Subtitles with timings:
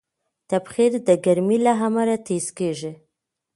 [0.49, 2.91] تبخیر د ګرمۍ له امله تېز کېږي.